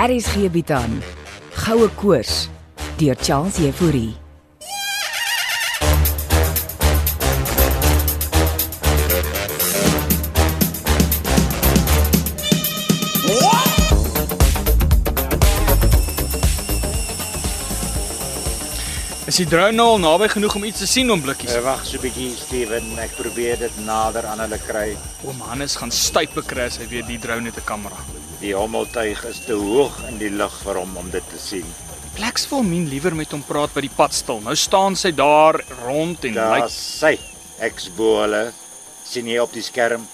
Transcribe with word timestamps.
RSG 0.00 0.46
bied 0.48 0.70
aan 0.72 1.02
Goue 1.60 1.90
Koors 2.00 2.46
deur 2.96 3.16
Charles 3.20 3.58
Jefouri. 3.60 4.14
Is 19.28 19.36
die 19.36 19.44
drone 19.44 19.76
nou 19.76 19.84
al 19.84 20.00
naby 20.00 20.30
genoeg 20.32 20.56
om 20.56 20.64
iets 20.64 20.80
te 20.80 20.88
sien 20.88 21.12
om 21.12 21.20
blikkies? 21.20 21.52
Uh, 21.52 21.60
Wag 21.68 21.84
so 21.84 22.00
'n 22.00 22.06
bietjie, 22.06 22.32
Steven. 22.40 22.88
Ek 23.04 23.12
probeer 23.20 23.60
dit 23.60 23.84
nader 23.84 24.24
aan 24.32 24.40
hulle 24.40 24.58
kry. 24.64 24.96
Oom 25.28 25.44
Hannes 25.44 25.76
gaan 25.76 25.92
stype 25.92 26.40
kry 26.40 26.72
as 26.72 26.80
hy 26.80 26.88
weer 26.88 27.04
die 27.04 27.20
drone 27.20 27.52
het 27.52 27.60
'n 27.60 27.68
kamera. 27.68 28.00
Die 28.40 28.54
hommeltuig 28.56 29.20
is 29.28 29.42
te 29.44 29.52
hoog 29.58 29.98
in 30.08 30.18
die 30.20 30.30
lug 30.32 30.54
vir 30.64 30.78
hom 30.80 30.94
om 30.96 31.10
dit 31.12 31.24
te 31.28 31.38
sien. 31.40 31.66
Pleks 32.16 32.46
wil 32.50 32.62
min 32.66 32.88
liewer 32.88 33.14
met 33.14 33.30
hom 33.34 33.42
praat 33.46 33.72
by 33.76 33.82
die 33.84 33.92
padstil. 33.96 34.40
Nou 34.44 34.54
staan 34.58 34.96
sy 34.96 35.12
daar 35.16 35.60
rond 35.84 36.24
en 36.24 36.34
lyk 36.34 36.64
Daar's 36.64 36.78
sy. 37.00 37.18
Ek's 37.60 37.90
bo 37.96 38.20
hulle. 38.22 38.52
sien 39.10 39.26
jy 39.26 39.38
op 39.42 39.52
die 39.52 39.62
skerm? 39.62 40.04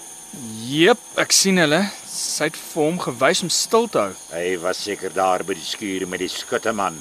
Jep, 0.66 0.98
ek 1.20 1.33
sien 1.33 1.59
hulle. 1.60 1.83
Sy 2.09 2.45
het 2.48 2.56
vir 2.56 2.83
hom 2.86 2.98
gewys 2.98 3.42
om 3.45 3.50
stil 3.52 3.86
te 3.92 3.98
hou. 4.06 4.12
Hy 4.33 4.56
was 4.62 4.78
seker 4.83 5.12
daar 5.12 5.45
by 5.45 5.55
die 5.55 5.64
skuur 5.64 6.06
met 6.08 6.20
die 6.24 6.28
skutteman. 6.33 6.97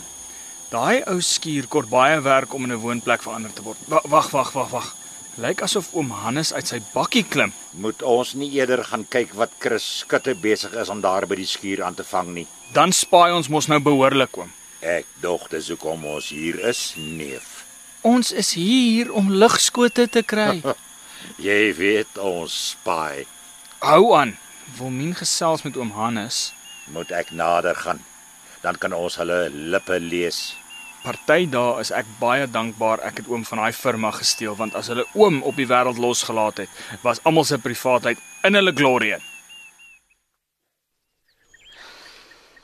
Daai 0.72 1.04
ou 1.08 1.22
skuur 1.24 1.68
kort 1.72 1.90
baie 1.90 2.20
werk 2.22 2.54
om 2.54 2.64
in 2.66 2.72
'n 2.76 2.82
woonplek 2.82 3.24
verander 3.24 3.54
te 3.54 3.64
word. 3.64 3.78
Wa- 3.88 4.02
Wag, 4.06 4.30
wag, 4.32 4.52
wag, 4.54 4.70
wag. 4.72 4.96
Lyk 5.36 5.66
asof 5.66 5.90
oom 5.92 6.14
Hannes 6.16 6.54
uit 6.56 6.70
sy 6.70 6.78
bakkie 6.94 7.26
klim. 7.28 7.52
Moet 7.84 8.00
ons 8.08 8.30
nie 8.40 8.48
eerder 8.56 8.86
gaan 8.88 9.02
kyk 9.12 9.34
wat 9.36 9.58
Chris 9.60 9.84
Skutte 10.00 10.32
besig 10.40 10.72
is 10.80 10.92
om 10.94 11.02
daar 11.04 11.28
by 11.28 11.36
die 11.36 11.48
skuur 11.50 11.82
aan 11.84 11.98
te 11.98 12.06
vang 12.08 12.30
nie. 12.38 12.46
Dan 12.72 12.96
spaai 12.96 13.34
ons 13.36 13.50
mos 13.52 13.68
nou 13.68 13.82
behoorlik 13.84 14.38
oom. 14.40 14.54
Ek 14.80 15.10
dog 15.20 15.50
dis 15.52 15.68
hoekom 15.74 16.08
ons 16.08 16.32
hier 16.32 16.62
is, 16.72 16.94
neef. 16.96 17.66
Ons 18.08 18.32
is 18.32 18.54
hier 18.56 19.12
om 19.12 19.28
ligskote 19.28 20.08
te 20.08 20.24
kry. 20.24 20.62
Jy 21.48 21.62
weet 21.76 22.16
ons 22.16 22.56
spy. 22.72 23.26
Hou 23.84 24.14
aan. 24.16 24.38
Wilmien 24.80 25.18
gesels 25.20 25.68
met 25.68 25.76
oom 25.76 25.92
Hannes. 26.00 26.54
Moet 26.96 27.12
ek 27.12 27.36
nader 27.36 27.76
gaan? 27.76 28.00
Dan 28.64 28.80
kan 28.80 28.96
ons 28.96 29.20
hulle 29.20 29.50
lippe 29.52 30.00
lees. 30.00 30.54
Party 31.06 31.46
dae 31.46 31.82
is 31.84 31.92
ek 31.94 32.08
baie 32.18 32.48
dankbaar 32.50 33.04
ek 33.06 33.20
het 33.22 33.28
oom 33.30 33.44
van 33.46 33.60
daai 33.62 33.76
firma 33.78 34.10
gesteel 34.16 34.56
want 34.58 34.74
as 34.80 34.88
hulle 34.90 35.04
oom 35.14 35.44
op 35.46 35.58
die 35.60 35.68
wêreld 35.70 36.00
losgelaat 36.02 36.64
het, 36.64 36.80
was 37.04 37.22
almal 37.30 37.46
se 37.46 37.60
privaatheid 37.62 38.22
in 38.50 38.58
hulle 38.58 38.74
glorie. 38.74 39.20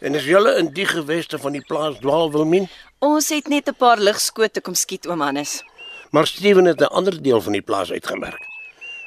En 0.01 0.17
is 0.17 0.25
julle 0.25 0.55
in 0.57 0.71
die 0.73 0.87
geweste 0.89 1.37
van 1.37 1.53
die 1.53 1.61
plaas 1.67 1.99
dwaal 2.01 2.31
Wilmien? 2.33 2.65
Ons 3.05 3.29
het 3.29 3.47
net 3.47 3.69
'n 3.69 3.77
paar 3.77 4.01
ligskote 4.01 4.61
kom 4.61 4.73
skiet 4.73 5.05
oom 5.05 5.21
Hannes. 5.21 5.61
Maar 6.09 6.27
Steven 6.27 6.65
het 6.65 6.81
'n 6.81 6.93
ander 6.97 7.21
deel 7.21 7.41
van 7.41 7.53
die 7.53 7.61
plaas 7.61 7.91
uitgemerk 7.91 8.41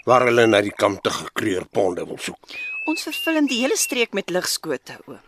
waar 0.04 0.24
hulle 0.28 0.46
na 0.46 0.60
die 0.60 0.76
kante 0.76 1.10
gekleur 1.10 1.64
ponde 1.64 2.06
wil 2.06 2.18
soek. 2.18 2.38
Ons 2.86 3.02
vervul 3.02 3.46
die 3.46 3.60
hele 3.62 3.76
streek 3.76 4.12
met 4.12 4.30
ligskote 4.30 4.98
oom. 5.06 5.20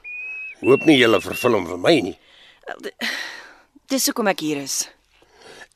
Hoop 0.61 0.85
nie 0.85 0.99
julle 0.99 1.21
vervul 1.21 1.53
hom 1.53 1.67
vir 1.67 1.79
my 1.79 2.01
nie. 2.01 2.19
Dis 3.91 4.07
hoekom 4.09 4.27
ek 4.33 4.41
hier 4.43 4.57
is. 4.63 4.77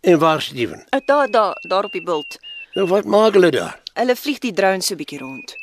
En 0.03 0.19
waar 0.19 0.42
Steven? 0.42 0.80
Uh, 0.94 1.00
Daar 1.06 1.30
daar 1.30 1.56
daar 1.69 1.84
op 1.84 1.92
die 1.92 2.03
bult. 2.03 2.39
Nou 2.75 2.86
wat 2.89 3.05
maak 3.05 3.33
hulle 3.36 3.50
daar? 3.50 3.77
Hulle 3.94 4.16
vlieg 4.16 4.39
die 4.42 4.53
drone 4.53 4.83
so 4.83 4.97
bietjie 4.97 5.19
rond. 5.20 5.55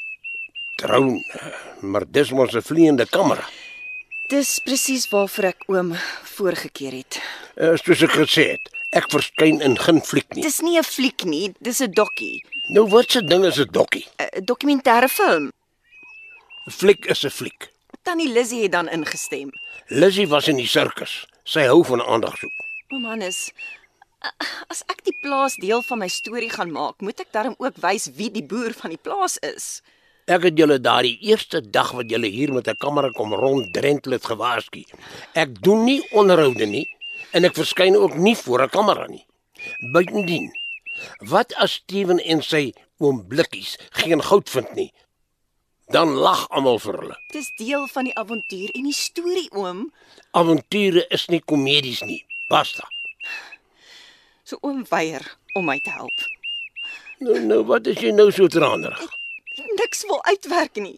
Troun. 0.78 1.24
Maar 1.82 2.06
dis 2.12 2.32
mos 2.32 2.54
'n 2.56 2.62
vleiende 2.62 3.06
kamera. 3.06 3.44
Dis 4.30 4.60
presies 4.64 5.08
waarvoor 5.10 5.44
ek 5.44 5.64
oom 5.68 5.94
voorgekeer 6.36 6.92
het. 6.92 7.20
Uh, 7.56 7.76
soos 7.76 8.02
ek 8.04 8.12
gesê 8.12 8.44
het, 8.52 8.70
ek 8.92 9.08
verskyn 9.12 9.62
in 9.62 9.78
geen 9.80 10.02
fliek 10.02 10.28
nie. 10.36 10.44
Dis 10.44 10.60
nie 10.62 10.78
'n 10.80 10.84
fliek 10.84 11.24
nie, 11.24 11.54
dis 11.60 11.80
'n 11.82 11.92
dokkie. 11.92 12.44
Nou 12.70 12.88
wat 12.90 13.12
se 13.12 13.24
ding 13.24 13.46
is 13.46 13.58
'n 13.60 13.72
dokkie? 13.72 14.06
'n 14.20 14.44
Dokumentêre 14.46 15.08
film. 15.10 15.52
'n 16.68 16.72
Fliek 16.72 17.06
is 17.06 17.24
'n 17.26 17.30
fliek. 17.30 17.72
Tannie 18.04 18.30
Lizzie 18.32 18.62
het 18.64 18.72
dan 18.72 18.88
ingestem. 18.90 19.50
Lizzie 19.88 20.28
was 20.28 20.48
in 20.48 20.56
die 20.58 20.68
sirkus. 20.68 21.26
Sy 21.48 21.64
hou 21.70 21.82
van 21.88 22.02
aandag 22.04 22.36
soek. 22.42 22.56
Oom 22.94 23.06
Hannes, 23.08 23.52
a- 24.26 24.34
as 24.74 24.84
ek 24.92 25.04
die 25.08 25.16
plaas 25.24 25.56
deel 25.62 25.82
van 25.88 26.00
my 26.04 26.08
storie 26.12 26.50
gaan 26.52 26.72
maak, 26.76 27.00
moet 27.02 27.20
ek 27.24 27.32
daarom 27.36 27.56
ook 27.60 27.78
wys 27.84 28.10
wie 28.18 28.30
die 28.32 28.44
boer 28.44 28.74
van 28.76 28.92
die 28.96 29.00
plaas 29.02 29.38
is. 29.44 29.82
Ek 30.28 30.44
het 30.44 30.58
julle 30.60 30.76
daardie 30.84 31.16
eerste 31.24 31.62
dag 31.62 31.94
wat 31.96 32.10
julle 32.12 32.28
hier 32.28 32.52
met 32.54 32.68
'n 32.68 32.76
kamera 32.80 33.10
kom 33.16 33.34
ronddrentel 33.34 34.12
het 34.12 34.26
gewaarsku. 34.26 34.84
Ek 35.34 35.62
doen 35.64 35.86
nie 35.86 36.02
onderhoude 36.12 36.66
nie 36.68 36.88
en 37.34 37.46
ek 37.46 37.56
verskyn 37.56 37.96
ook 37.96 38.16
nie 38.16 38.36
voor 38.36 38.64
'n 38.64 38.70
kamera 38.70 39.08
nie. 39.08 39.26
Buitendien, 39.94 40.52
wat 41.30 41.54
as 41.56 41.72
Steven 41.74 42.20
en 42.20 42.42
sy 42.42 42.74
oom 43.00 43.28
Blikkies 43.28 43.78
geen 43.92 44.22
goud 44.22 44.50
vind 44.50 44.74
nie? 44.76 44.92
Dan 45.88 46.18
lag 46.20 46.50
almal 46.52 46.80
vir 46.84 46.98
hulle. 47.00 47.18
Dis 47.32 47.48
deel 47.56 47.86
van 47.88 48.10
die 48.10 48.16
avontuur 48.20 48.74
en 48.76 48.88
die 48.90 48.96
storie, 48.96 49.48
oom. 49.56 49.86
Avonture 50.36 51.06
is 51.16 51.28
nie 51.32 51.40
komedies 51.40 52.02
nie. 52.04 52.20
Basta. 52.52 52.84
So 54.48 54.60
oom 54.68 54.84
weier 54.90 55.24
om 55.56 55.68
my 55.68 55.78
te 55.84 55.94
help. 55.96 56.26
Nou 57.24 57.40
nou 57.40 57.62
wat 57.72 57.88
is 57.88 58.02
jy 58.04 58.12
nou 58.16 58.28
so 58.36 58.52
tranerig? 58.52 59.00
Niks 59.80 60.04
wil 60.10 60.20
uitwerk 60.28 60.76
nie. 60.84 60.98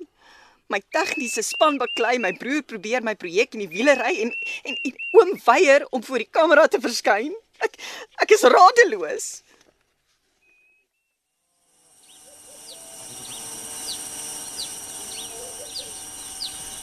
My 0.70 0.82
tegniese 0.94 1.42
span 1.46 1.78
baklei, 1.82 2.18
my 2.22 2.34
broer 2.38 2.66
probeer 2.66 3.06
my 3.06 3.16
projek 3.18 3.56
in 3.58 3.64
die 3.64 3.70
wiele 3.72 3.96
ry 3.98 4.16
en, 4.26 4.34
en 4.66 4.76
en 4.90 4.98
oom 5.18 5.32
weier 5.46 5.86
om 5.94 6.04
voor 6.06 6.26
die 6.26 6.30
kamera 6.30 6.66
te 6.68 6.82
verskyn. 6.82 7.34
Ek 7.66 7.78
ek 8.26 8.34
is 8.38 8.46
radeloos. 8.54 9.30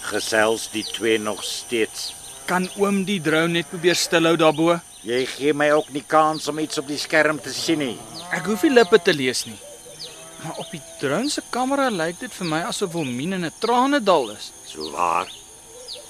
Gesels 0.07 0.69
die 0.73 0.85
twee 0.85 1.19
nog 1.19 1.43
steeds. 1.45 2.13
Kan 2.47 2.69
oom 2.79 3.03
die 3.09 3.19
drone 3.21 3.59
net 3.59 3.69
probeer 3.71 3.97
stilhou 3.99 4.37
daarbo? 4.39 4.77
Jy 5.07 5.25
gee 5.27 5.53
my 5.55 5.71
ook 5.75 5.89
nie 5.95 6.05
kans 6.07 6.47
om 6.51 6.59
iets 6.63 6.79
op 6.79 6.87
die 6.91 6.99
skerm 6.99 7.39
te 7.43 7.53
sien 7.55 7.79
nie. 7.83 7.97
Ek 8.35 8.47
hoef 8.47 8.63
nie 8.67 8.73
lippe 8.75 8.99
te 9.03 9.15
lees 9.15 9.45
nie. 9.47 9.59
Maar 10.45 10.59
op 10.63 10.71
die 10.71 10.83
drone 11.01 11.31
se 11.31 11.43
kamera 11.51 11.89
lyk 11.91 12.21
dit 12.21 12.33
vir 12.39 12.47
my 12.47 12.61
asof 12.69 12.93
Wilmien 12.95 13.33
in 13.33 13.45
'n 13.45 13.53
tranedal 13.59 14.31
is 14.31 14.53
So 14.67 14.91
waar. 14.93 15.27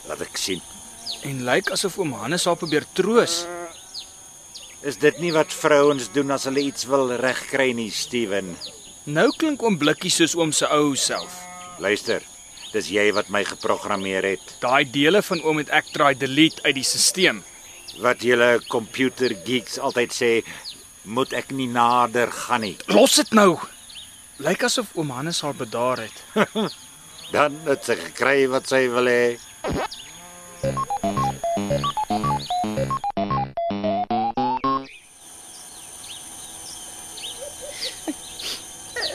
Laat 0.09 0.21
ek 0.21 0.37
sien. 0.37 0.61
en 1.25 1.45
lyk 1.45 1.71
asof 1.71 1.99
oom 1.99 2.13
Hannes 2.13 2.45
haar 2.45 2.57
probeer 2.57 2.85
troos. 2.93 3.47
Is 4.83 4.97
dit 4.99 5.19
nie 5.19 5.33
wat 5.33 5.53
vrouens 5.53 6.13
doen 6.13 6.31
as 6.31 6.45
hulle 6.45 6.61
iets 6.61 6.85
wil 6.85 7.13
regkry 7.17 7.73
nie, 7.73 7.91
Steven? 7.91 8.57
Nou 9.05 9.31
klink 9.37 9.63
oom 9.63 9.79
blikkie 9.79 10.11
soos 10.11 10.35
oom 10.35 10.53
se 10.53 10.67
ou 10.67 10.95
self. 10.97 11.33
Luister. 11.79 12.23
Dis 12.73 12.89
jy 12.91 13.11
wat 13.15 13.29
my 13.33 13.45
geprogrammeer 13.47 14.27
het. 14.35 14.57
Daai 14.63 14.85
dele 14.91 15.23
van 15.23 15.43
oom 15.47 15.61
het 15.63 15.71
ek 15.75 15.93
try 15.95 16.15
delete 16.19 16.63
uit 16.67 16.75
die 16.81 16.87
stelsel. 16.87 17.43
Wat 18.03 18.21
julle 18.21 18.59
computer 18.69 19.33
geeks 19.47 19.79
altyd 19.81 20.13
sê, 20.13 20.31
moet 21.09 21.33
ek 21.39 21.53
nie 21.57 21.69
nader 21.71 22.33
gaan 22.35 22.67
nie. 22.67 22.75
Los 22.93 23.17
dit 23.17 23.33
nou. 23.37 23.55
Lyk 24.45 24.67
asof 24.69 24.91
oom 24.99 25.15
Hannes 25.15 25.41
haar 25.41 25.57
bedaar 25.57 26.03
het. 26.05 26.25
Dan 27.35 27.57
het 27.65 27.87
sy 27.87 27.97
gekry 27.99 28.45
wat 28.53 28.69
sy 28.69 28.85
wil 28.93 29.09
hê. 29.09 29.37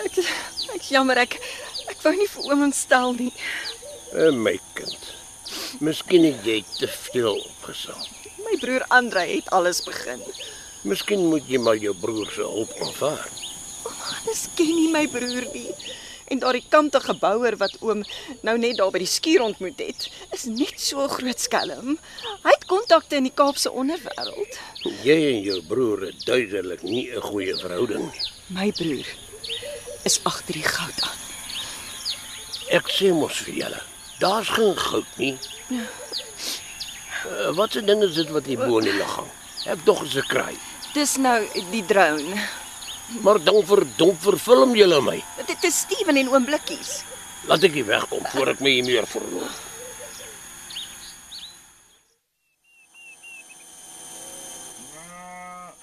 Ek 0.01 0.18
ek 0.75 0.88
jammer 0.89 1.22
ek 1.22 1.38
ek 1.38 1.60
wou 2.03 2.13
nie 2.16 2.29
vir 2.34 2.51
oom 2.51 2.63
ontstel 2.69 3.13
nie. 3.17 3.34
En 4.28 4.41
my 4.44 4.57
kind. 4.78 5.12
Miskien 5.80 6.25
het 6.27 6.45
jy 6.48 6.62
te 6.77 6.88
veel 6.88 7.38
opgesaam. 7.38 8.03
My 8.45 8.57
broer 8.59 8.86
Andre 8.89 9.24
het 9.30 9.50
alles 9.56 9.83
begin. 9.86 10.21
Miskien 10.88 11.27
moet 11.30 11.48
jy 11.48 11.59
maar 11.62 11.77
jou 11.77 11.94
broer 11.98 12.30
se 12.33 12.42
hulp 12.42 12.71
aanvaar. 12.81 13.27
Hannes 13.86 14.48
ken 14.57 14.71
nie 14.75 14.89
my 14.92 15.06
broer 15.12 15.45
nie. 15.53 15.69
En 16.31 16.39
daardie 16.39 16.63
kantige 16.71 17.13
bouer 17.19 17.57
wat 17.59 17.75
oom 17.83 18.03
nou 18.48 18.56
net 18.57 18.77
daar 18.80 18.92
by 18.94 19.01
die 19.03 19.09
skuur 19.09 19.44
ontmoet 19.44 19.81
het, 19.83 20.06
is 20.31 20.45
net 20.48 20.80
so 20.80 21.07
groot 21.12 21.44
skelm. 21.44 21.98
Hy 22.45 22.53
het 22.53 22.68
kontakte 22.71 23.19
in 23.19 23.27
die 23.27 23.36
Kaapse 23.36 23.71
onderwêreld. 23.71 24.59
Jy 25.03 25.18
en 25.33 25.42
jou 25.48 25.59
broer 25.68 26.07
het 26.07 26.24
duidelik 26.25 26.83
nie 26.88 27.09
'n 27.12 27.21
goeie 27.21 27.56
verhouding 27.59 28.07
nie. 28.12 28.24
My 28.48 28.71
broer 28.71 29.07
is 30.03 30.19
agter 30.24 30.53
die 30.53 30.63
goud 30.63 31.01
aan. 31.01 31.31
Ek 32.71 32.88
sê 32.88 33.09
mos 33.12 33.41
vir 33.44 33.56
julle, 33.65 33.79
daar's 34.21 34.47
geen 34.56 34.77
goud 34.79 35.18
nie. 35.19 35.33
Uh, 37.27 37.51
wat 37.57 37.75
'n 37.75 37.85
ding 37.85 38.03
is 38.03 38.15
dit 38.15 38.29
wat 38.31 38.45
hier 38.47 38.57
bo 38.57 38.79
in 38.79 38.88
die 38.88 38.95
lug 38.95 39.12
hang? 39.15 39.31
Ek 39.68 39.83
dog 39.85 40.03
is 40.07 40.15
'n 40.15 40.23
kraai. 40.27 40.56
Dis 40.94 41.18
nou 41.18 41.39
die 41.71 41.85
drone. 41.85 42.39
Maar 43.19 43.44
dan 43.44 43.59
verdomp 43.65 44.21
verfilm 44.21 44.75
julle 44.75 45.01
my. 45.01 45.19
Dit 45.45 45.63
is 45.63 45.79
Steven 45.79 46.15
en 46.18 46.29
oom 46.31 46.45
Blikkies. 46.45 47.03
Laat 47.47 47.63
ek 47.63 47.73
hier 47.73 47.85
wegkom 47.85 48.23
voor 48.31 48.47
ek 48.47 48.59
my 48.63 48.69
hier 48.69 48.85
meer 48.85 49.07
verloor. 49.07 49.51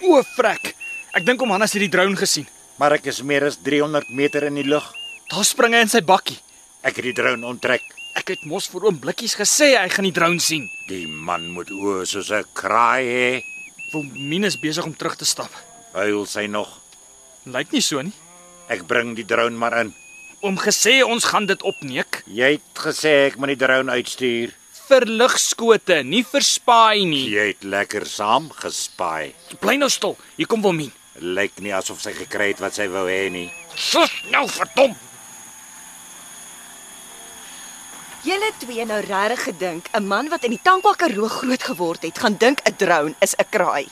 O, 0.01 0.23
frek. 0.23 0.75
Ek 1.13 1.27
dink 1.27 1.43
om 1.43 1.51
Hannes 1.51 1.73
het 1.73 1.85
die 1.85 1.93
drone 1.93 2.17
gesien. 2.17 2.47
Maar 2.79 2.93
ek 2.93 3.07
is 3.13 3.23
meer 3.23 3.45
as 3.45 3.59
300 3.61 4.09
meter 4.09 4.43
in 4.45 4.55
die 4.55 4.65
lug. 4.65 4.87
Daar 5.29 5.45
spring 5.45 5.75
hy 5.75 5.81
in 5.85 5.89
sy 5.89 6.01
bakkie. 6.01 6.39
Ek 6.87 6.97
het 6.99 7.05
die 7.05 7.13
drone 7.17 7.47
onttrek. 7.47 7.83
Ek 8.19 8.29
het 8.35 8.45
mos 8.49 8.69
vir 8.73 8.89
oom 8.89 8.99
Blikkies 9.03 9.35
gesê 9.39 9.73
hy 9.79 9.89
gaan 9.93 10.07
die 10.09 10.15
drone 10.15 10.41
sien. 10.43 10.67
Die 10.89 11.07
man 11.07 11.49
moet 11.55 11.71
oë 11.71 12.05
soos 12.07 12.31
'n 12.31 12.45
kraai 12.55 13.05
hê. 13.07 13.43
Wilmien 13.93 14.45
is 14.45 14.57
besig 14.61 14.85
om 14.85 14.95
terug 14.95 15.17
te 15.17 15.25
stap. 15.25 15.51
Huil 15.95 16.27
sy 16.27 16.47
nog. 16.47 16.69
Lyk 17.47 17.73
nie 17.73 17.81
so 17.81 18.03
nie. 18.03 18.13
Ek 18.69 18.87
bring 18.87 19.15
die 19.17 19.25
drone 19.25 19.57
maar 19.57 19.79
in. 19.81 19.95
Oom 20.43 20.57
gesê 20.59 21.03
ons 21.05 21.25
gaan 21.25 21.47
dit 21.47 21.63
opneek 21.63 22.23
Jy 22.27 22.53
het 22.53 22.75
gesê 22.75 23.27
ek 23.27 23.37
moet 23.39 23.49
die 23.59 23.67
drone 23.67 23.91
uitstuur. 23.93 24.53
vir 24.89 25.01
ligskote, 25.05 26.03
nie 26.05 26.23
vir 26.23 26.41
spaai 26.41 27.05
nie. 27.05 27.29
Jy 27.31 27.47
het 27.49 27.63
lekker 27.65 28.07
saam 28.07 28.49
gespaai. 28.51 29.35
Bly 29.61 29.77
nou 29.77 29.89
stil. 29.91 30.17
Hier 30.37 30.47
kom 30.47 30.63
Wilmien. 30.63 30.93
Lyk 31.21 31.61
nie 31.61 31.73
asof 31.75 32.01
sy 32.01 32.13
gekry 32.13 32.49
het 32.49 32.61
wat 32.61 32.75
sy 32.75 32.87
wou 32.89 33.07
hê 33.07 33.29
nie. 33.31 33.51
Sus, 33.77 34.11
nou 34.31 34.47
verdom. 34.49 34.97
Julle 38.29 38.51
twee 38.61 38.85
nou 38.85 38.99
regtig 39.01 39.41
gedink 39.47 39.87
'n 39.97 40.05
man 40.05 40.29
wat 40.29 40.43
in 40.45 40.53
die 40.53 40.61
Tankwa 40.63 40.93
Karoo 40.93 41.29
groot 41.29 41.63
geword 41.63 42.03
het, 42.03 42.19
gaan 42.19 42.37
dink 42.37 42.61
'n 42.61 42.77
drone 42.77 43.15
is 43.21 43.35
'n 43.35 43.49
kraai. 43.51 43.89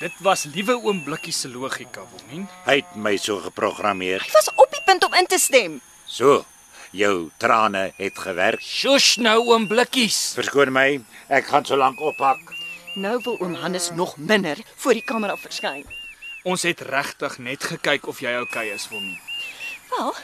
Dit 0.00 0.12
was 0.18 0.44
liewe 0.44 0.74
oom 0.82 1.04
Blikkies 1.04 1.40
se 1.40 1.48
logika, 1.48 2.02
Wilmien. 2.10 2.48
Hy 2.64 2.76
het 2.76 2.96
my 2.96 3.16
so 3.16 3.38
geprogrammeer. 3.38 4.22
Hy 4.22 4.32
was 4.32 4.50
op 4.54 4.66
die 4.70 4.82
punt 4.84 5.04
om 5.04 5.14
in 5.14 5.26
te 5.26 5.38
stem. 5.38 5.80
So, 6.06 6.44
jou 6.90 7.30
trane 7.36 7.92
het 7.96 8.18
gewerk. 8.18 8.60
Sjoes 8.60 9.16
nou 9.16 9.46
oom 9.46 9.68
Blikkies. 9.68 10.32
Verskoon 10.34 10.72
my, 10.72 11.00
ek 11.28 11.46
gaan 11.46 11.64
so 11.64 11.76
lank 11.76 12.00
ophak. 12.00 12.38
Nou 12.94 13.20
wil 13.22 13.38
oom 13.40 13.54
Hannes 13.54 13.90
nog 13.90 14.16
minder 14.16 14.56
voor 14.76 14.92
die 14.92 15.04
kamera 15.04 15.36
verskyn. 15.36 15.84
Ons 16.42 16.62
het 16.62 16.80
regtig 16.80 17.38
net 17.38 17.64
gekyk 17.64 18.06
of 18.06 18.20
jy 18.20 18.34
oukei 18.34 18.66
okay 18.66 18.74
is, 18.74 18.88
Wilmien. 18.88 19.20
Wel, 19.90 20.14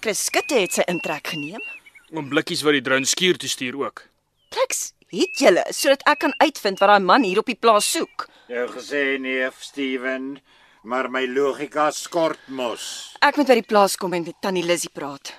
Chris 0.00 0.24
Skutte 0.24 0.54
het 0.54 0.72
sy 0.72 0.82
intrek 0.86 1.26
geneem. 1.26 1.75
Oom 2.14 2.28
Blikkies 2.30 2.62
wou 2.62 2.70
die 2.74 2.84
drone 2.86 3.06
skuur 3.08 3.38
toe 3.42 3.48
stuur 3.50 3.76
ook. 3.80 4.04
Pleks, 4.54 4.92
het 5.10 5.40
julle 5.42 5.64
sodat 5.74 6.04
ek 6.06 6.20
kan 6.22 6.34
uitvind 6.38 6.78
wat 6.78 6.92
daai 6.92 7.02
man 7.02 7.24
hier 7.26 7.40
op 7.42 7.48
die 7.50 7.58
plaas 7.58 7.88
soek. 7.96 8.28
Jou 8.46 8.66
gesê 8.76 9.16
neef 9.18 9.58
Steven, 9.66 10.36
maar 10.86 11.08
my 11.10 11.24
logika 11.26 11.88
skort 11.90 12.38
mos. 12.46 13.16
Ek 13.26 13.40
moet 13.40 13.50
by 13.50 13.56
die 13.58 13.66
plaas 13.66 13.98
kom 13.98 14.14
en 14.14 14.22
met 14.28 14.38
tannie 14.40 14.62
Lizzie 14.62 14.92
praat. 14.94 15.34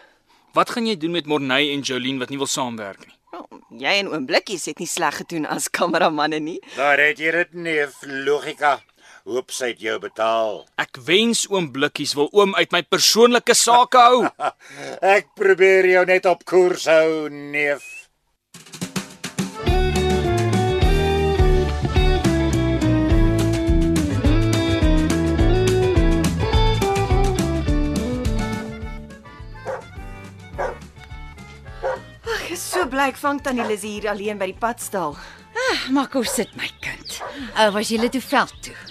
Wat 0.57 0.73
gaan 0.73 0.89
jy 0.89 0.97
doen 0.99 1.15
met 1.15 1.29
Morney 1.29 1.69
en 1.71 1.85
Jolien 1.87 2.19
wat 2.19 2.33
nie 2.33 2.41
wil 2.41 2.51
saamwerk 2.51 3.05
nie? 3.05 3.15
Oh, 3.37 3.47
jy 3.79 3.95
en 4.01 4.11
oom 4.11 4.27
Blikkies 4.27 4.67
het 4.67 4.83
nie 4.83 4.89
sleg 4.91 5.21
gedoen 5.21 5.47
as 5.47 5.69
kameramanne 5.77 6.41
nie. 6.43 6.59
Daar 6.75 6.99
het 6.99 7.23
jy 7.23 7.31
dit 7.31 7.55
neef 7.63 8.01
logika. 8.03 8.81
Hoop 9.27 9.51
sy 9.51 9.73
het 9.73 9.81
jou 9.83 9.97
betaal. 9.99 10.61
Ek 10.79 10.95
wens 11.03 11.41
oom 11.51 11.65
Blikkies 11.75 12.13
wil 12.15 12.29
oom 12.31 12.53
uit 12.55 12.71
my 12.71 12.79
persoonlike 12.87 13.51
sake 13.59 13.99
hou. 13.99 14.21
Ek 15.17 15.33
probeer 15.35 15.89
jou 15.91 16.03
net 16.07 16.29
op 16.31 16.45
koers 16.47 16.87
hou, 16.87 17.27
neef. 17.27 17.83
So 32.55 32.87
bly 32.87 33.11
ek 33.11 33.17
vang 33.19 33.39
tannie 33.43 33.65
Lizzie 33.67 33.97
hier 33.97 34.11
alleen 34.13 34.39
by 34.39 34.47
die 34.53 34.57
padstal. 34.59 35.17
Maar 35.91 36.07
kom 36.13 36.23
sit 36.23 36.53
my 36.55 36.69
kind. 36.79 37.19
Uh, 37.57 37.73
was 37.75 37.91
jy 37.91 38.07
toe 38.07 38.21
veld 38.23 38.55
toe? 38.63 38.86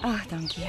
Ag, 0.00 0.26
dankie. 0.30 0.64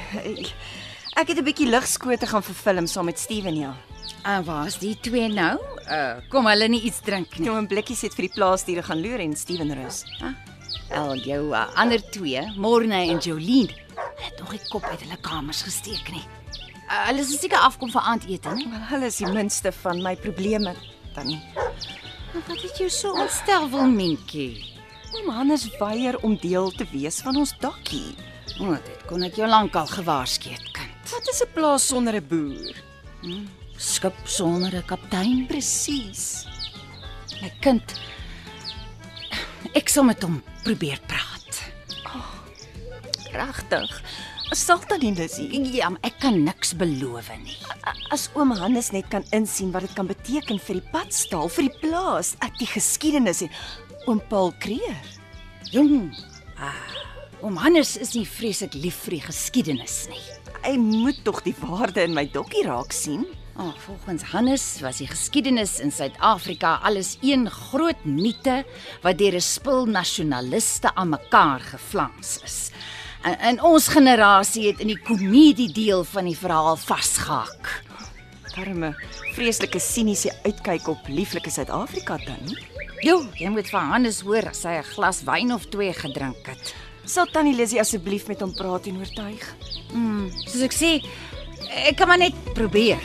Ek 1.16 1.28
het 1.28 1.38
'n 1.38 1.44
bietjie 1.44 1.68
ligskote 1.68 2.26
gaan 2.26 2.42
verfilm 2.42 2.86
saam 2.86 3.04
met 3.04 3.18
Steven 3.18 3.54
ja. 3.54 3.74
En 4.22 4.44
waar's 4.44 4.78
die 4.78 5.00
twee 5.00 5.28
nou? 5.28 5.58
Uh, 5.90 6.14
kom 6.28 6.46
hulle 6.46 6.68
nie 6.68 6.80
iets 6.82 7.00
drink 7.00 7.38
nie. 7.38 7.48
Nou 7.48 7.60
'n 7.60 7.66
blikkie 7.66 7.96
het 8.00 8.14
vir 8.14 8.26
die 8.28 8.34
plaasdiere 8.34 8.82
gaan 8.82 9.00
loer 9.00 9.20
en 9.20 9.36
Steven 9.36 9.74
rus. 9.74 10.04
Al 10.90 11.16
jou 11.16 11.54
uh, 11.54 11.66
ander 11.74 12.10
twee, 12.10 12.52
Morne 12.56 13.08
en 13.08 13.18
Jolien, 13.18 13.70
het 14.16 14.38
nog 14.38 14.50
die 14.50 14.68
kop 14.68 14.84
uit 14.84 15.00
hulle 15.00 15.16
kamers 15.20 15.62
gesteek 15.62 16.10
nie. 16.10 16.24
Uh, 16.88 17.06
hulle 17.06 17.20
is 17.20 17.40
seker 17.40 17.58
afkom 17.58 17.90
vir 17.90 18.00
aandete, 18.00 18.54
nie? 18.54 18.68
Wel, 18.68 18.84
hulle 18.88 19.06
is 19.06 19.16
die 19.16 19.32
minste 19.32 19.72
van 19.72 20.02
my 20.02 20.16
probleme, 20.16 20.74
tannie. 21.14 21.40
Maar 22.32 22.42
wat 22.48 22.62
het 22.62 22.78
jou 22.78 22.90
so 22.90 23.12
ontstel, 23.12 23.70
Wilmientjie? 23.70 24.64
Oom 25.12 25.28
Hannes 25.28 25.68
weier 25.78 26.18
om 26.22 26.36
deel 26.36 26.70
te 26.70 26.86
wees 26.92 27.20
van 27.20 27.36
ons 27.36 27.54
dakkie. 27.58 28.14
O, 28.60 28.64
oh, 28.72 28.76
dit 28.84 29.06
kon 29.08 29.22
ek 29.22 29.36
jou 29.36 29.48
lankal 29.48 29.86
gewaarsku 29.86 30.50
het, 30.52 30.66
kind. 30.76 31.10
Wat 31.12 31.28
is 31.28 31.42
'n 31.42 31.52
plaas 31.54 31.86
sonder 31.86 32.14
'n 32.16 32.26
boer? 32.28 32.74
Skip 33.76 34.14
sonder 34.24 34.74
'n 34.76 34.84
kaptein. 34.86 35.46
Presies. 35.46 36.46
My 37.40 37.50
kind. 37.60 37.82
Ek 39.74 39.88
sal 39.88 40.04
met 40.04 40.22
hom 40.22 40.42
probeer 40.64 40.98
praat. 41.06 41.72
Regtig. 43.32 44.02
Sal 44.52 44.78
tannie 44.86 45.14
Lizzie, 45.14 45.48
Ja, 45.72 45.88
maar 45.88 46.00
ek 46.02 46.18
kan 46.20 46.44
niks 46.44 46.74
beloof 46.76 47.30
nie. 47.42 47.56
as 48.10 48.28
oom 48.34 48.50
Hannes 48.50 48.90
net 48.92 49.08
kan 49.08 49.24
insien 49.32 49.72
wat 49.72 49.82
dit 49.82 49.92
kan 49.94 50.06
beteken 50.06 50.58
vir 50.58 50.74
die 50.74 50.88
padstal, 50.92 51.48
vir 51.48 51.68
die 51.68 51.78
plaas, 51.80 52.36
ek 52.40 52.58
die 52.58 52.66
geskiedenis 52.66 53.40
en 53.42 53.50
oom 54.06 54.20
Paul 54.28 54.52
Kreer. 54.58 55.00
Jong. 55.72 56.14
Ah, 56.58 56.74
oom 57.42 57.56
Hannes 57.58 57.96
is 57.98 58.12
nie 58.14 58.26
vreeslik 58.28 58.74
lief 58.78 59.00
vir 59.04 59.16
die 59.16 59.24
geskiedenis 59.24 60.04
nie. 60.10 60.22
Hy 60.62 60.76
moet 60.78 61.18
tog 61.26 61.40
die 61.42 61.54
waarde 61.58 62.04
in 62.06 62.14
my 62.14 62.22
dokkie 62.30 62.62
raak 62.68 62.94
sien. 62.94 63.24
Oh, 63.58 63.72
volgens 63.84 64.22
Hannes 64.30 64.64
was 64.80 65.00
die 65.02 65.08
geskiedenis 65.10 65.74
in 65.82 65.90
Suid-Afrika 65.92 66.76
alles 66.86 67.16
een 67.20 67.48
groot 67.50 67.98
mite 68.06 68.62
wat 69.02 69.18
deur 69.18 69.34
'n 69.34 69.40
spul 69.40 69.86
nasionaliste 69.86 70.94
aan 70.94 71.10
mekaar 71.10 71.60
geflans 71.60 72.38
is. 72.44 72.70
En, 73.22 73.38
en 73.38 73.62
ons 73.62 73.88
generasie 73.88 74.66
het 74.66 74.80
in 74.80 74.94
die 74.94 75.02
komedie 75.02 75.72
deel 75.72 76.04
van 76.04 76.24
die 76.24 76.38
verhaal 76.38 76.76
vasgehak. 76.76 77.82
Darme 78.54 78.94
vreeslike 79.34 79.80
siniese 79.80 80.30
uitkyk 80.44 80.88
op 80.88 81.08
lieflike 81.08 81.50
Suid-Afrika 81.50 82.16
dan. 82.16 82.56
Jo, 83.02 83.26
jy 83.34 83.48
moet 83.48 83.66
vir 83.66 83.80
Hannes 83.80 84.20
hoor 84.20 84.48
as 84.48 84.62
hy 84.62 84.78
'n 84.78 84.90
glas 84.94 85.22
wyn 85.24 85.52
of 85.52 85.66
twee 85.66 85.92
gedrink 85.92 86.46
het. 86.46 86.74
Sal 87.04 87.26
tannie 87.26 87.54
Lizzie 87.56 87.80
asseblief 87.82 88.28
met 88.30 88.40
hom 88.44 88.52
praat 88.54 88.86
en 88.86 89.00
oortuig? 89.02 89.42
Soos 90.46 90.62
ek 90.62 90.74
sê, 90.76 90.90
ek 91.90 91.98
kan 91.98 92.06
maar 92.06 92.20
net 92.22 92.36
probeer. 92.54 93.02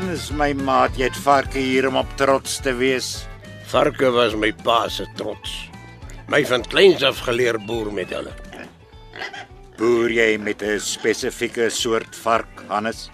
Anders 0.00 0.30
my 0.32 0.54
maat, 0.64 0.96
jy 0.96 1.10
het 1.10 1.24
varke 1.28 1.60
hier 1.60 1.90
om 1.90 2.00
op 2.00 2.08
trots 2.16 2.56
te 2.64 2.72
wees. 2.72 3.18
Varke 3.68 4.08
was 4.16 4.32
my 4.32 4.48
pa 4.64 4.86
se 4.88 5.04
trots. 5.20 5.68
My 6.32 6.40
van 6.48 6.64
kleins 6.64 7.04
af 7.04 7.20
geleer 7.28 7.60
boer 7.68 7.92
met 7.92 8.16
hulle. 8.16 8.32
Boer 9.80 10.12
jy 10.12 10.36
met 10.36 10.60
'n 10.62 10.78
spesifieke 10.78 11.70
soort 11.70 12.16
vark, 12.16 12.64
Hannes? 12.68 13.08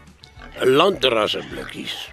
'n 0.60 0.74
Landrasse 0.76 1.38
blikkies. 1.50 2.10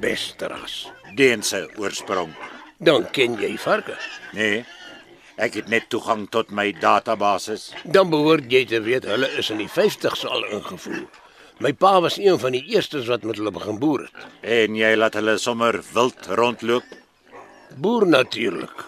Beste 0.00 0.46
ras. 0.48 0.88
Deense 1.14 1.68
oorsprong. 1.76 2.32
Dan 2.78 3.10
ken 3.10 3.36
jy 3.36 3.58
varke. 3.58 3.96
Nee. 4.32 4.64
Ek 5.36 5.54
het 5.54 5.68
net 5.68 5.88
toegang 5.88 6.28
tot 6.30 6.50
my 6.50 6.72
database. 6.72 7.72
Dan 7.84 8.10
behoort 8.10 8.48
jy 8.48 8.64
te 8.64 8.80
weet 8.80 9.04
hulle 9.04 9.28
is 9.36 9.50
in 9.50 9.58
die 9.58 9.68
50's 9.68 10.24
al 10.24 10.44
ingevoer. 10.44 11.04
My 11.58 11.72
pa 11.72 12.00
was 12.00 12.16
een 12.18 12.38
van 12.38 12.52
die 12.52 12.64
eerstes 12.72 13.06
wat 13.06 13.22
met 13.22 13.36
hulle 13.36 13.50
begin 13.50 13.78
boer 13.78 14.00
het. 14.00 14.26
En 14.40 14.74
jy 14.74 14.94
laat 14.96 15.14
hulle 15.14 15.38
sommer 15.38 15.82
wild 15.92 16.26
rondloop. 16.26 16.84
Boer 17.76 18.06
natuurlik. 18.06 18.84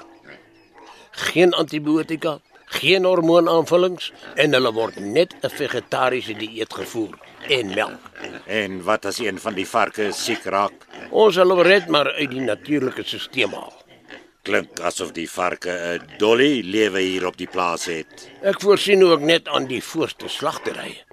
Geen 1.10 1.52
antibiotika, 1.52 2.40
geen 2.78 3.04
hormoonaanvullings 3.04 4.10
en 4.40 4.56
hulle 4.56 4.72
word 4.72 4.96
net 5.00 5.34
'n 5.42 5.50
vegetariese 5.50 6.34
dieet 6.38 6.72
gevoer 6.72 7.18
en 7.48 7.74
melk. 7.74 8.00
En 8.46 8.82
wat 8.82 9.06
as 9.06 9.18
een 9.18 9.38
van 9.38 9.54
die 9.54 9.66
varke 9.66 10.12
siek 10.12 10.44
raak? 10.44 10.86
Ons 11.10 11.34
sal 11.34 11.50
hom 11.50 11.60
red 11.60 11.88
maar 11.88 12.12
uit 12.12 12.30
die 12.30 12.40
natuurlike 12.40 13.02
stelsel 13.04 13.50
haal. 13.50 13.82
Klink 14.42 14.80
asof 14.80 15.12
die 15.12 15.30
varke 15.30 15.70
'n 15.70 16.18
dolly 16.18 16.62
lewe 16.64 17.00
hier 17.00 17.26
op 17.26 17.36
die 17.36 17.46
plaas 17.46 17.84
het. 17.84 18.30
Ek 18.42 18.60
voorsien 18.60 19.04
ook 19.04 19.20
net 19.20 19.48
aan 19.48 19.66
die 19.66 19.82
voorste 19.82 20.28
slagterye. 20.28 21.04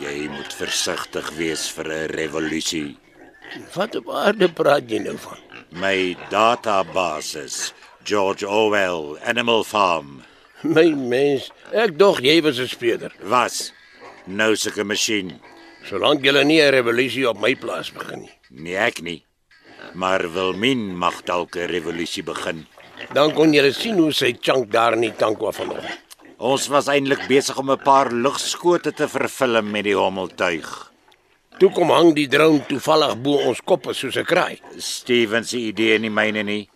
Jy 0.00 0.28
moet 0.30 0.54
versigtig 0.54 1.30
wees 1.36 1.68
vir 1.70 1.86
'n 1.86 2.10
revolusie. 2.14 2.96
Wat 3.74 3.96
op 3.96 4.10
aarde 4.10 4.48
praat 4.48 4.90
jy 4.90 4.98
nou 4.98 5.16
van? 5.18 5.38
My 5.70 6.16
database. 6.30 7.72
George 8.04 8.48
Orwell, 8.48 9.18
Animal 9.24 9.64
Farm. 9.64 10.22
My 10.62 10.90
mens, 10.90 11.52
ek 11.70 11.94
dog 11.98 12.18
jy 12.18 12.40
was 12.42 12.58
'n 12.58 12.66
speurder. 12.66 13.12
Was 13.22 13.72
nou 14.26 14.56
sulke 14.56 14.84
masjien. 14.84 15.38
Solank 15.86 16.24
julle 16.24 16.44
nie 16.44 16.60
'n 16.60 16.72
revolusie 16.72 17.28
op 17.28 17.38
my 17.38 17.54
plaas 17.54 17.90
begin 17.92 18.20
nie. 18.20 18.34
Nee, 18.50 18.76
ek 18.76 19.00
nie. 19.02 19.24
Maar 19.94 20.32
Wilmien 20.32 20.96
mag 20.96 21.22
dalk 21.24 21.56
'n 21.56 21.70
revolusie 21.70 22.22
begin. 22.22 22.66
Dan 23.14 23.32
kon 23.34 23.52
julle 23.52 23.72
sien 23.72 23.98
hoe 23.98 24.12
sy 24.12 24.36
chunk 24.40 24.72
daar 24.72 24.92
in 24.94 25.00
die 25.00 25.16
tank 25.16 25.38
was 25.38 25.56
vanoggend. 25.56 25.98
Ons 26.38 26.68
was 26.68 26.88
eintlik 26.88 27.28
besig 27.28 27.58
om 27.58 27.70
'n 27.70 27.82
paar 27.82 28.12
lugskote 28.12 28.92
te 28.92 29.08
vervilm 29.08 29.70
met 29.70 29.84
die 29.84 29.96
hommeltuig. 29.96 30.92
Toe 31.58 31.70
kom 31.70 31.90
hang 31.90 32.14
die 32.14 32.28
drone 32.28 32.66
toevallig 32.66 33.16
bo 33.22 33.36
ons 33.48 33.60
koppe 33.60 33.92
soos 33.92 34.16
'n 34.16 34.24
kraai. 34.24 34.60
Steven 34.76 35.44
se 35.44 35.56
idee 35.56 35.98
nie 35.98 36.10
myne 36.10 36.42
nie. 36.42 36.68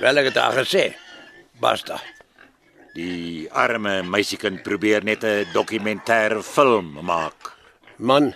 Wel 0.00 0.16
ek 0.18 0.24
het 0.24 0.36
haar 0.36 0.64
gesê. 0.64 0.94
Basta. 1.60 2.00
Die 2.96 3.44
arme 3.52 4.00
meisiekind 4.08 4.62
probeer 4.64 5.04
net 5.04 5.24
'n 5.24 5.44
dokumentêre 5.52 6.42
film 6.42 6.96
maak. 7.04 7.52
Man, 7.98 8.34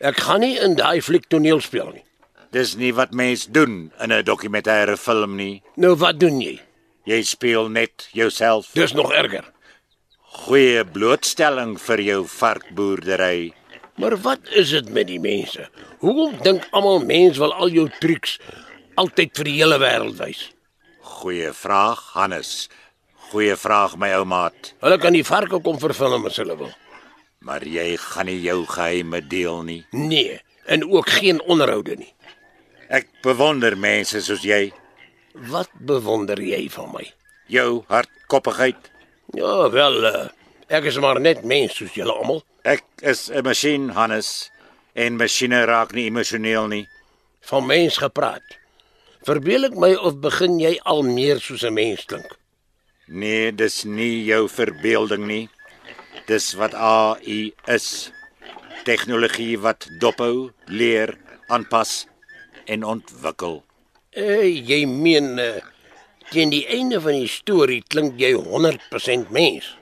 ek 0.00 0.16
gaan 0.16 0.40
nie 0.40 0.58
in 0.58 0.74
daai 0.74 1.00
fliek 1.00 1.28
toneel 1.28 1.60
speel 1.60 1.92
nie. 1.94 2.04
Dis 2.50 2.74
nie 2.74 2.92
wat 2.92 3.12
mens 3.12 3.46
doen 3.46 3.92
in 4.00 4.12
'n 4.12 4.24
dokumentêre 4.24 4.96
film 4.96 5.36
nie. 5.36 5.62
Nou 5.76 5.94
wat 5.94 6.18
doen 6.18 6.40
jy? 6.40 6.60
Jy 7.04 7.22
speel 7.22 7.68
net 7.68 8.08
jouself. 8.12 8.70
Dis 8.74 8.92
nog 8.92 9.12
erger. 9.12 9.44
Goeie 10.22 10.84
blootstelling 10.84 11.78
vir 11.78 12.00
jou 12.00 12.26
varkboerdery. 12.26 13.52
Maar 13.94 14.16
wat 14.16 14.40
is 14.50 14.70
dit 14.70 14.88
met 14.88 15.06
die 15.06 15.20
mense? 15.20 15.68
Hoekom 15.98 16.42
dink 16.42 16.66
almal 16.70 17.04
mens 17.04 17.38
wil 17.38 17.54
al 17.54 17.68
jou 17.68 17.88
triks 18.00 18.38
altyd 18.94 19.36
vir 19.36 19.44
die 19.44 19.58
hele 19.62 19.78
wêreld 19.78 20.16
wys? 20.18 20.50
Goeie 21.00 21.52
vraag, 21.52 22.00
Hannes. 22.12 22.68
Goeie 23.30 23.54
vraag, 23.54 23.94
my 23.94 24.08
ou 24.18 24.24
maat. 24.26 24.72
Hulle 24.82 24.96
kan 24.98 25.14
die 25.14 25.26
varke 25.26 25.60
kom 25.62 25.76
vervilm 25.78 26.24
as 26.26 26.38
hulle 26.42 26.56
wil. 26.58 26.70
Maar 27.46 27.62
jy 27.62 27.94
gaan 28.02 28.26
nie 28.26 28.40
jou 28.42 28.64
geheime 28.66 29.20
deel 29.22 29.62
nie. 29.68 29.82
Nee, 29.94 30.40
en 30.66 30.82
ook 30.90 31.12
geen 31.20 31.38
onderhoude 31.46 31.94
nie. 32.00 32.10
Ek 32.90 33.06
bewonder 33.22 33.76
mense 33.78 34.18
soos 34.26 34.42
jy. 34.42 34.72
Wat 35.52 35.70
bewonder 35.86 36.42
jy 36.42 36.64
van 36.74 36.90
my? 36.90 37.04
Jou 37.46 37.84
hardkoppigheid. 37.86 38.90
Ja, 39.38 39.70
wel, 39.70 40.00
uh, 40.10 40.26
ek 40.66 40.90
is 40.90 40.98
maar 40.98 41.22
net 41.22 41.46
mens 41.46 41.78
soos 41.78 41.94
julle 41.94 42.18
almal. 42.18 42.42
Ek 42.66 42.82
is 42.98 43.30
'n 43.30 43.46
masjien, 43.46 43.90
Hannes. 43.94 44.50
En 44.94 45.16
masjiene 45.16 45.64
raak 45.64 45.94
nie 45.94 46.10
emosioneel 46.10 46.66
nie. 46.66 46.88
Van 47.40 47.66
mens 47.66 47.96
gepraat. 47.96 48.42
Verbeel 49.22 49.64
ek 49.64 49.78
my 49.78 49.94
of 49.94 50.18
begin 50.20 50.58
jy 50.58 50.80
al 50.82 51.02
meer 51.02 51.38
soos 51.38 51.62
'n 51.62 51.74
mens 51.74 52.04
klink? 52.04 52.39
Nee, 53.10 53.50
dis 53.50 53.82
nie 53.84 54.22
jou 54.22 54.44
verbeelding 54.46 55.24
nie. 55.26 55.44
Dis 56.28 56.52
wat 56.54 56.76
AI 56.78 57.50
is. 57.66 58.12
Tegnologie 58.86 59.58
wat 59.58 59.88
dophou, 59.98 60.52
leer, 60.70 61.16
aanpas 61.50 62.04
en 62.70 62.86
ontwikkel. 62.86 63.58
Eh, 64.14 64.46
jy 64.46 64.84
meen 64.86 65.34
uh, 65.42 65.58
teen 66.30 66.54
die 66.54 66.62
einde 66.70 67.00
van 67.02 67.18
die 67.18 67.30
storie 67.30 67.82
klink 67.90 68.14
jy 68.22 68.30
100% 68.38 69.34
mens. 69.34 69.74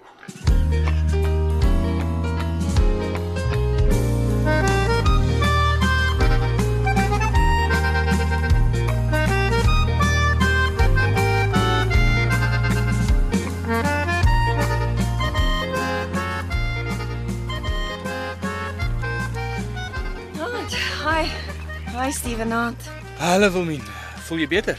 Hi 21.99 22.13
Stevenaat. 22.13 22.75
Hallo 23.19 23.51
Wilmien. 23.51 23.83
Voel 24.29 24.39
jy 24.45 24.49
beter? 24.49 24.79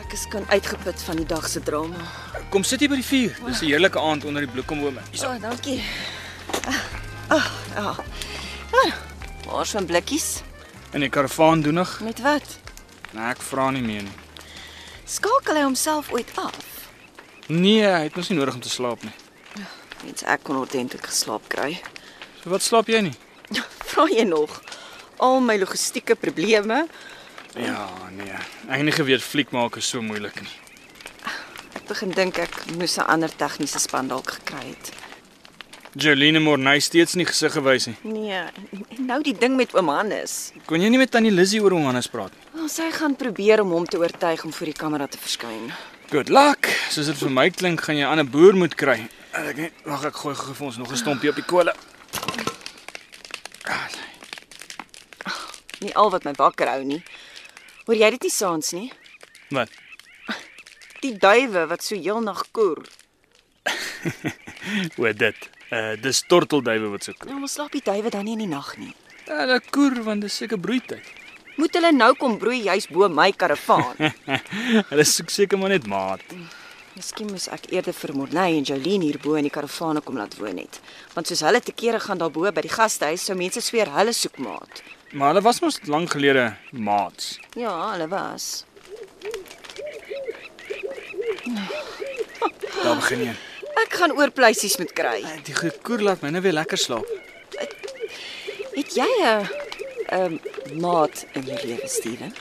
Ek 0.00 0.12
is 0.16 0.24
kan 0.32 0.44
uitgeput 0.48 1.02
van 1.06 1.18
die 1.20 1.26
dag 1.28 1.44
se 1.48 1.60
drama. 1.64 2.00
Kom 2.52 2.64
sit 2.64 2.80
hier 2.80 2.90
by 2.92 2.96
die 3.00 3.04
vuur. 3.06 3.34
Dis 3.46 3.60
'n 3.62 3.66
heerlike 3.68 4.00
aand 4.00 4.24
onder 4.24 4.42
die 4.44 4.50
bloekombome. 4.50 5.00
So, 5.12 5.28
oh, 5.28 5.40
dankie. 5.40 5.82
Ag, 6.68 6.80
ah, 7.28 7.46
ja. 7.76 7.94
Ah, 8.72 8.92
Waar 9.46 9.62
is 9.62 9.74
my 9.74 9.84
blikkies? 9.84 10.42
In 10.92 11.00
die 11.00 11.08
karavaan 11.08 11.62
doenig? 11.62 12.00
Met 12.00 12.20
wat? 12.20 12.58
Nee, 13.12 13.24
ek 13.30 13.42
vra 13.42 13.70
nie 13.70 13.82
meer 13.82 14.02
nie. 14.02 14.16
Skakel 15.04 15.54
hy 15.56 15.62
homself 15.62 16.12
ooit 16.12 16.30
af? 16.36 16.56
Nee, 17.48 17.82
hy 17.84 18.02
het 18.08 18.16
mos 18.16 18.28
nie 18.28 18.38
nodig 18.38 18.54
om 18.54 18.60
te 18.60 18.68
slaap 18.68 19.02
nie. 19.02 19.12
Mens 20.04 20.22
ek 20.22 20.42
kon 20.42 20.56
ordentlik 20.56 21.06
geslaap 21.06 21.48
kry. 21.48 21.80
So 22.42 22.50
wat 22.50 22.62
slaap 22.62 22.86
jy 22.88 23.00
nie? 23.00 23.14
Vra 23.92 24.06
jy 24.08 24.24
nog? 24.24 24.62
Al 25.18 25.40
my 25.40 25.58
logistieke 25.58 26.14
probleme. 26.14 26.86
Ja, 27.54 27.88
nee. 28.16 28.32
Ek 28.68 28.76
het 28.80 28.84
nie 28.84 28.92
geweet 28.92 29.22
fliek 29.22 29.50
maak 29.50 29.76
is 29.76 29.88
so 29.88 30.02
moeilik 30.02 30.40
nie. 30.40 30.50
Ek 31.76 31.86
begin 31.88 32.10
dink 32.10 32.38
ek 32.38 32.54
moes 32.78 32.96
'n 32.98 33.06
ander 33.06 33.30
tegniese 33.36 33.78
span 33.78 34.08
dalk 34.08 34.30
gekry 34.30 34.66
het. 34.68 34.92
Jolene 35.94 36.40
Morney 36.40 36.80
steeds 36.80 37.14
nie 37.14 37.26
gesig 37.28 37.52
gewys 37.52 37.86
nie. 37.86 37.96
Nee, 38.02 38.32
en 38.32 39.06
nou 39.06 39.22
die 39.22 39.34
ding 39.36 39.56
met 39.56 39.74
oom 39.74 39.88
Hannes. 39.88 40.52
Kon 40.64 40.80
jy 40.80 40.88
nie 40.88 40.98
met 40.98 41.10
tannie 41.10 41.30
Lizzie 41.30 41.60
oor 41.60 41.70
hom 41.70 41.86
anders 41.86 42.08
praat 42.08 42.32
nie? 42.32 42.62
Oh, 42.62 42.68
sy 42.68 42.90
gaan 42.90 43.16
probeer 43.16 43.60
om 43.60 43.70
hom 43.70 43.84
te 43.84 43.98
oortuig 43.98 44.44
om 44.44 44.52
voor 44.52 44.66
die 44.66 44.78
kamera 44.78 45.06
te 45.06 45.18
verskyn. 45.18 45.72
Good 46.10 46.28
luck. 46.28 46.66
Soos 46.88 47.06
dit 47.06 47.16
vir 47.16 47.30
my 47.30 47.50
klink, 47.50 47.80
gaan 47.80 47.96
jy 47.96 48.04
'n 48.04 48.08
ander 48.08 48.24
boer 48.24 48.54
moet 48.56 48.74
kry. 48.74 49.08
Ek 49.32 49.56
net 49.56 49.72
wag 49.84 50.04
ek 50.04 50.14
gooi 50.16 50.34
gou 50.34 50.54
vir 50.54 50.66
ons 50.66 50.76
nog 50.78 50.90
'n 50.92 50.96
stompie 50.96 51.28
op 51.28 51.36
die 51.36 51.44
kole. 51.44 51.74
Nie 55.82 55.94
al 55.98 56.10
wat 56.14 56.26
my 56.28 56.34
wakker 56.38 56.70
hou 56.70 56.82
nie. 56.86 57.00
Hoor 57.86 57.98
jy 57.98 58.10
dit 58.16 58.28
nie 58.28 58.34
saans 58.34 58.72
nie? 58.76 58.88
Wat? 59.50 59.70
Die 61.02 61.16
duwe 61.18 61.66
wat 61.70 61.82
so 61.82 61.98
heel 61.98 62.20
nag 62.22 62.44
koer. 62.54 62.84
Hoe 64.96 65.12
dit? 65.12 65.48
Uh 65.72 65.96
dis 66.02 66.22
tortelduwe 66.28 66.92
wat 66.92 67.08
so 67.08 67.16
koer. 67.18 67.32
Nou, 67.32 67.42
ons 67.42 67.56
slaap 67.58 67.74
die 67.74 67.82
duwe 67.84 68.12
dan 68.14 68.28
nie 68.28 68.38
in 68.38 68.46
die 68.46 68.52
nag 68.52 68.76
nie. 68.78 68.94
Ja, 69.26 69.42
hulle 69.42 69.58
koer 69.74 70.02
want 70.06 70.22
dis 70.26 70.38
seker 70.42 70.60
broeityd. 70.62 71.18
Moet 71.60 71.76
hulle 71.76 71.92
nou 71.92 72.14
kom 72.16 72.38
broei 72.40 72.62
juis 72.64 72.86
bo 72.88 73.08
my 73.12 73.28
karavaan? 73.36 73.98
Hulle 74.90 75.04
soek 75.04 75.28
seker 75.30 75.60
maar 75.60 75.74
net 75.74 75.84
maat. 75.90 76.22
Miskien 76.96 77.28
moes 77.28 77.44
ek 77.52 77.68
eerder 77.72 77.96
vir 77.96 78.12
Morney 78.16 78.56
en 78.56 78.66
Jolene 78.68 79.04
hierbo 79.04 79.36
in 79.36 79.46
die 79.48 79.52
karavane 79.52 80.00
kom 80.04 80.16
laat 80.20 80.38
woon 80.40 80.62
het. 80.62 80.80
Want 81.12 81.28
soos 81.28 81.44
hulle 81.44 81.60
te 81.60 81.74
kere 81.76 82.00
gaan 82.00 82.20
daarbo 82.20 82.48
by 82.52 82.64
die 82.64 82.72
gastehuis, 82.72 83.26
sou 83.28 83.36
mense 83.36 83.60
sweer 83.64 83.92
hulle 83.92 84.12
soek 84.16 84.40
maat. 84.44 84.80
Maar 85.12 85.28
hulle 85.28 85.40
was 85.44 85.60
mos 85.60 85.78
lank 85.84 86.10
gelede 86.10 86.54
maats. 86.70 87.38
Ja, 87.56 87.90
hulle 87.92 88.08
was. 88.08 88.64
Daar 92.82 92.96
begin 92.96 93.24
jy. 93.26 93.34
Ek 93.82 93.92
gaan 94.00 94.14
oorpleisies 94.16 94.76
moet 94.80 94.92
kry. 94.96 95.20
Die 95.44 95.54
gekoer 95.54 96.00
laat 96.06 96.22
my 96.24 96.30
nou 96.32 96.42
weer 96.44 96.56
lekker 96.56 96.80
slaap. 96.80 97.08
Het 98.72 98.94
jy 98.96 99.10
'n 99.20 99.48
'n 100.12 100.40
maat 100.80 101.26
in 101.32 101.42
jou 101.44 101.60
lewe, 101.66 101.88
Steven? 101.88 102.34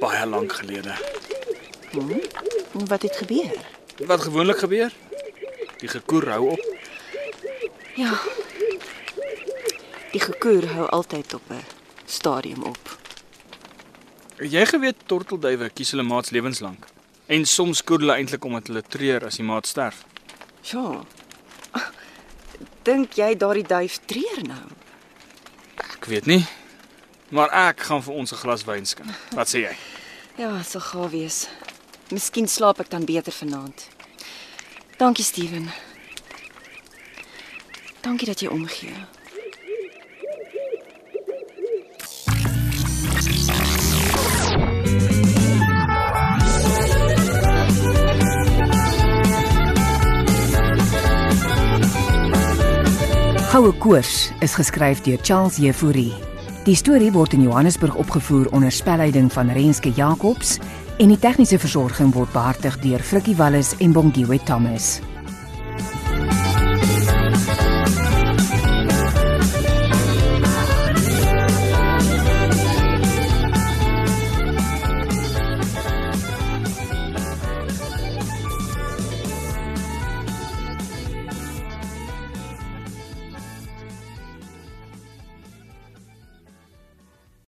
Baie 0.00 0.26
lank 0.26 0.52
gelede. 0.52 0.94
En 1.92 2.86
Wat 2.86 3.02
het 3.02 3.16
gebeur? 3.16 3.54
Wat 4.06 4.20
gewoonlik 4.20 4.58
gebeur? 4.58 4.92
Die 5.78 5.88
gekoer 5.88 6.28
hou 6.28 6.50
op. 6.50 6.62
Ja. 7.94 8.12
Die 10.12 10.20
gekoer 10.20 10.66
hou 10.72 10.86
altyd 10.86 11.34
op 11.34 11.50
'n 11.50 11.64
stadium 12.06 12.62
op. 12.62 12.98
Jy 14.38 14.66
geweet 14.66 14.96
tortelduwe 15.06 15.70
kies 15.70 15.90
hulle 15.90 16.02
maats 16.02 16.30
lewenslank? 16.30 16.86
En 17.26 17.44
soms 17.44 17.84
koer 17.84 17.98
hulle 17.98 18.14
eintlik 18.14 18.44
omdat 18.44 18.66
hulle 18.66 18.82
treur 18.82 19.24
as 19.26 19.36
die 19.36 19.44
maat 19.44 19.66
sterf. 19.66 20.04
Ja. 20.62 21.02
Dink 22.82 23.12
jy 23.12 23.36
daardie 23.36 23.66
duif 23.66 23.98
treur 24.06 24.42
nou? 24.42 24.68
Ek 25.76 26.04
weet 26.04 26.26
nie. 26.26 26.46
Maar 27.28 27.50
ek 27.68 27.80
gaan 27.80 28.02
vir 28.02 28.14
ons 28.14 28.32
'n 28.32 28.36
glas 28.36 28.64
wyn 28.64 28.86
skink. 28.86 29.08
Wat 29.34 29.48
sê 29.48 29.58
jy? 29.66 29.76
Ja, 30.36 30.56
dit 30.56 30.66
sal 30.66 30.80
gaaf 30.80 31.10
wees. 31.10 31.48
Miskien 32.10 32.48
slaap 32.48 32.80
ek 32.80 32.90
dan 32.90 33.04
beter 33.04 33.32
vanaand. 33.32 33.88
Dankie, 34.96 35.24
Steven. 35.24 35.70
Dankie 38.00 38.26
dat 38.26 38.40
jy 38.40 38.48
omgee. 38.48 38.94
Goue 53.48 53.72
Koors 53.80 54.28
is 54.44 54.52
geskryf 54.52 55.00
deur 55.06 55.22
Charles 55.24 55.56
Jefouri. 55.56 56.10
Die 56.66 56.74
storie 56.76 57.08
word 57.14 57.32
in 57.32 57.46
Johannesburg 57.46 57.94
opgevoer 57.96 58.50
onder 58.52 58.68
spelleiding 58.72 59.30
van 59.32 59.48
Renske 59.56 59.88
Jacobs 59.96 60.58
en 61.00 61.08
die 61.08 61.16
tegniese 61.18 61.56
versorging 61.56 62.12
word 62.12 62.28
behartig 62.36 62.76
deur 62.84 63.00
Frikkie 63.00 63.38
Wallis 63.40 63.72
en 63.80 63.96
Bongwe 63.96 64.36
Thomas. 64.44 64.98